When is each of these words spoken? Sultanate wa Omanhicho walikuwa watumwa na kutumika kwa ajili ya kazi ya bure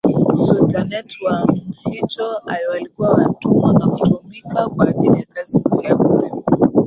Sultanate 0.35 1.15
wa 1.25 1.43
Omanhicho 1.47 2.41
walikuwa 2.69 3.09
watumwa 3.09 3.73
na 3.73 3.87
kutumika 3.87 4.69
kwa 4.69 4.87
ajili 4.89 5.19
ya 5.19 5.25
kazi 5.25 5.61
ya 5.81 5.95
bure 5.95 6.31